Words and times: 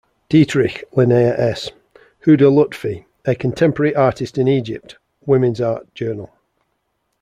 Dietrich, 0.29 0.83
Linnea 0.93 1.37
S. 1.37 1.69
"Huda 2.25 2.49
Lutfi: 2.51 3.05
A 3.25 3.35
Contemporary 3.35 3.93
Artist 3.95 4.39
in 4.39 4.47
Egypt" 4.47 4.97
Women's 5.27 5.61
Art 5.61 5.93
Journal. 5.93 6.31